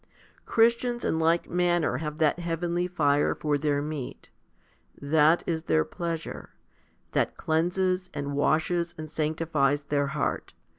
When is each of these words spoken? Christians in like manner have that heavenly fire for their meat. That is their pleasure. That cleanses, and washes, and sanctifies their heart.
Christians 0.47 1.05
in 1.05 1.19
like 1.19 1.47
manner 1.47 1.97
have 1.97 2.17
that 2.17 2.39
heavenly 2.39 2.87
fire 2.87 3.35
for 3.35 3.55
their 3.55 3.83
meat. 3.83 4.31
That 4.99 5.43
is 5.45 5.65
their 5.65 5.85
pleasure. 5.85 6.55
That 7.11 7.37
cleanses, 7.37 8.09
and 8.11 8.33
washes, 8.35 8.95
and 8.97 9.11
sanctifies 9.11 9.83
their 9.83 10.07
heart. 10.07 10.53